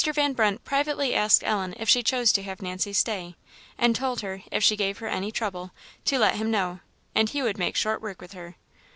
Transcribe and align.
Van 0.15 0.33
Brunt 0.33 0.63
privately 0.63 1.13
asked 1.13 1.43
Ellen 1.43 1.75
if 1.77 1.87
she 1.87 2.01
chose 2.01 2.31
to 2.31 2.41
have 2.41 2.59
Nancy 2.59 2.91
stay; 2.91 3.35
and 3.77 3.95
told 3.95 4.21
her, 4.21 4.41
if 4.51 4.63
she 4.63 4.75
gave 4.75 4.97
her 4.97 5.05
any 5.07 5.31
trouble, 5.31 5.69
to 6.05 6.17
let 6.17 6.37
him 6.37 6.49
know, 6.49 6.79
and 7.13 7.29
he 7.29 7.43
would 7.43 7.59
make 7.59 7.75
short 7.75 8.01
work 8.01 8.19
with 8.19 8.31
her. 8.33 8.55